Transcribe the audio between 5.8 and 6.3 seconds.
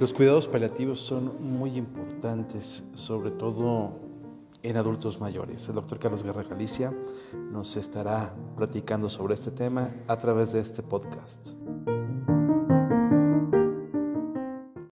Carlos